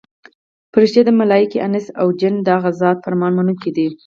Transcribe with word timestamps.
فرښتې، 0.73 1.11
ملایکې، 1.21 1.57
انس 1.65 1.85
او 1.99 2.07
جن 2.19 2.35
د 2.41 2.47
هغه 2.55 2.71
ذات 2.81 2.97
فرمان 3.05 3.31
منونکي 3.37 3.71
دي. 3.75 3.87